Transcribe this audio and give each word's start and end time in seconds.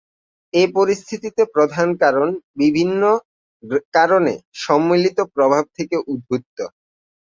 এই 0.53 0.67
পরিস্থিতির 0.75 1.33
প্রধান 1.55 1.87
কারণ 2.03 2.27
বিভিন্ন 2.61 3.01
কারণের 3.95 4.39
সম্মিলিত 4.63 5.17
প্রভাব 5.35 5.63
থেকে 5.77 5.95
উদ্ভূত। 6.07 6.57